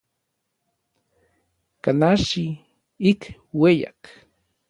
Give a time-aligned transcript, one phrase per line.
[1.83, 2.45] Kanachi
[3.09, 3.21] ik
[3.59, 4.01] ueyak.